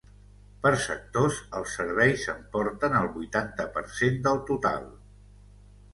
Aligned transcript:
Per 0.61 0.69
sectors, 0.85 1.35
els 1.59 1.75
serveis 1.81 2.25
s’emporten 2.29 2.97
el 3.03 3.13
vuitanta 3.19 3.71
per 3.77 3.87
cent 4.01 4.21
del 4.29 4.45
total. 4.49 4.93